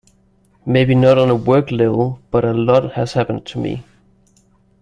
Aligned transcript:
Maybe 0.65 0.95
not 0.95 1.19
on 1.19 1.29
a 1.29 1.35
work 1.35 1.69
level, 1.69 2.21
but 2.31 2.43
a 2.43 2.53
lot 2.55 2.93
has 2.93 3.13
happened 3.13 3.45
to 3.45 3.59
me. 3.59 3.83